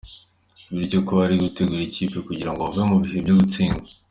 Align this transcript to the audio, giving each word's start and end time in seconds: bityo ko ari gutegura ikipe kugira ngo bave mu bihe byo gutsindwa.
bityo 0.77 0.99
ko 1.07 1.13
ari 1.25 1.35
gutegura 1.43 1.81
ikipe 1.85 2.17
kugira 2.27 2.49
ngo 2.51 2.59
bave 2.65 2.81
mu 2.89 2.97
bihe 3.03 3.17
byo 3.25 3.33
gutsindwa. 3.39 3.89